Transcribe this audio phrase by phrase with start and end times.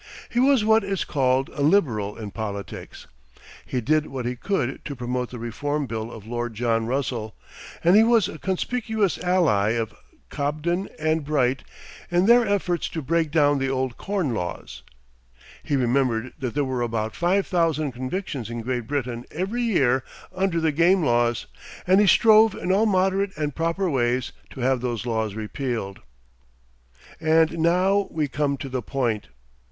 [0.29, 3.05] He was what is called a Liberal in politics.
[3.67, 7.35] He did what he could to promote the reform bill of Lord John Russell,
[7.83, 9.93] and he was a conspicuous ally of
[10.29, 11.63] Cobden and Bright
[12.09, 14.81] in their efforts to break down the old corn laws.
[15.61, 20.59] He remembered that there were about five thousand convictions in Great Britain every year under
[20.59, 21.45] the game laws,
[21.85, 25.99] and he strove in all moderate and proper ways to have those laws repealed.
[27.19, 29.27] And now we come to the point.